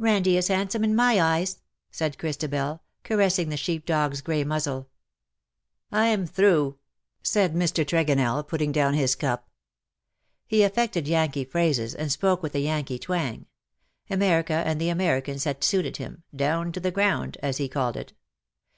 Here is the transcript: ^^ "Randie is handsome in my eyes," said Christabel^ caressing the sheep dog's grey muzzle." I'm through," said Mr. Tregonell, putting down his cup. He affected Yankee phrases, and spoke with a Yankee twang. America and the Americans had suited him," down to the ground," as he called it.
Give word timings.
^^ 0.00 0.04
"Randie 0.04 0.36
is 0.36 0.48
handsome 0.48 0.82
in 0.82 0.96
my 0.96 1.20
eyes," 1.22 1.60
said 1.92 2.18
Christabel^ 2.18 2.80
caressing 3.04 3.48
the 3.48 3.56
sheep 3.56 3.86
dog's 3.86 4.20
grey 4.20 4.42
muzzle." 4.42 4.88
I'm 6.02 6.26
through," 6.26 6.80
said 7.22 7.54
Mr. 7.54 7.84
Tregonell, 7.86 8.44
putting 8.48 8.72
down 8.72 8.94
his 8.94 9.14
cup. 9.14 9.48
He 10.48 10.64
affected 10.64 11.06
Yankee 11.06 11.44
phrases, 11.44 11.94
and 11.94 12.10
spoke 12.10 12.42
with 12.42 12.56
a 12.56 12.60
Yankee 12.60 12.98
twang. 12.98 13.46
America 14.10 14.64
and 14.66 14.80
the 14.80 14.88
Americans 14.88 15.44
had 15.44 15.62
suited 15.62 15.98
him," 15.98 16.24
down 16.34 16.72
to 16.72 16.80
the 16.80 16.90
ground," 16.90 17.38
as 17.40 17.58
he 17.58 17.68
called 17.68 17.96
it. 17.96 18.12